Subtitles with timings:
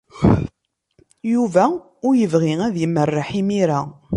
[1.33, 1.65] Yuba
[2.07, 3.81] ur yebɣi ad imerreḥ imir-a.